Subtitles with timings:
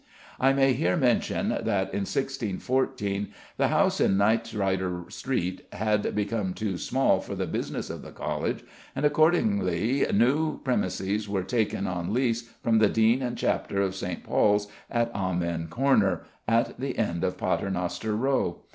[0.39, 6.79] I may here mention that in 1614 the house in Knightrider Street had become too
[6.79, 8.63] small for the business of the College,
[8.95, 14.23] and accordingly new premises were taken on lease from the Dean and Chapter of St.
[14.23, 18.63] Paul's at Amen Corner, at the end of Paternoster Row.